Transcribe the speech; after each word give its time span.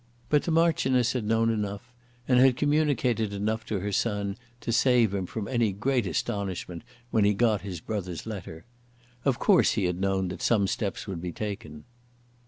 But 0.29 0.41
the 0.45 0.51
Marchioness 0.51 1.13
had 1.13 1.25
known 1.25 1.51
enough, 1.51 1.93
and 2.27 2.39
had 2.39 2.57
communicated 2.57 3.33
enough 3.33 3.63
to 3.67 3.81
her 3.81 3.91
son 3.91 4.35
to 4.61 4.71
save 4.71 5.13
him 5.13 5.27
from 5.27 5.47
any 5.47 5.71
great 5.71 6.07
astonishment 6.07 6.81
when 7.11 7.23
he 7.23 7.35
got 7.35 7.61
his 7.61 7.79
brother's 7.81 8.25
letter. 8.25 8.65
Of 9.25 9.37
course 9.37 9.73
he 9.73 9.85
had 9.85 9.99
known 10.01 10.29
that 10.29 10.41
some 10.41 10.65
steps 10.65 11.05
would 11.05 11.21
be 11.21 11.31
taken. 11.31 11.83